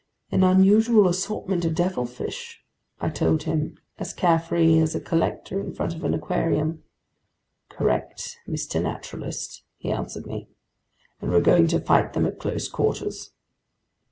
"An 0.31 0.43
unusual 0.43 1.07
assortment 1.07 1.63
of 1.63 1.75
devilfish," 1.75 2.63
I 2.99 3.09
told 3.09 3.43
him, 3.43 3.77
as 3.99 4.13
carefree 4.15 4.79
as 4.79 4.95
a 4.95 4.99
collector 4.99 5.59
in 5.59 5.75
front 5.75 5.93
of 5.93 6.03
an 6.03 6.15
aquarium. 6.15 6.81
"Correct, 7.69 8.39
Mr. 8.47 8.81
Naturalist," 8.81 9.61
he 9.77 9.91
answered 9.91 10.25
me, 10.25 10.47
"and 11.21 11.29
we're 11.29 11.39
going 11.41 11.67
to 11.67 11.79
fight 11.79 12.13
them 12.13 12.25
at 12.25 12.39
close 12.39 12.67
quarters." 12.67 13.33